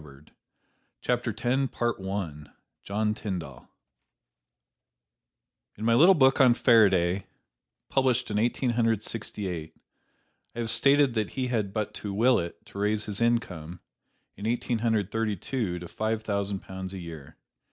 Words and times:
HUXLEY 0.03 0.33
[Illustration: 1.07 1.69
JOHN 1.69 1.69
TYNDALL] 1.69 2.47
JOHN 2.81 3.13
TYNDALL 3.13 3.69
In 5.77 5.85
my 5.85 5.93
little 5.93 6.15
book 6.15 6.41
on 6.41 6.55
Faraday, 6.55 7.27
published 7.87 8.31
in 8.31 8.39
Eighteen 8.39 8.71
Hundred 8.71 9.03
Sixty 9.03 9.47
eight, 9.47 9.75
I 10.55 10.59
have 10.61 10.71
stated 10.71 11.13
that 11.13 11.33
he 11.33 11.49
had 11.49 11.71
but 11.71 11.93
to 11.93 12.11
will 12.15 12.39
it 12.39 12.65
to 12.65 12.79
raise 12.79 13.05
his 13.05 13.21
income, 13.21 13.79
in 14.35 14.47
Eighteen 14.47 14.79
Hundred 14.79 15.11
Thirty 15.11 15.35
two, 15.35 15.77
to 15.77 15.87
five 15.87 16.23
thousand 16.23 16.61
pounds 16.61 16.93
a 16.93 16.97
year. 16.97 17.37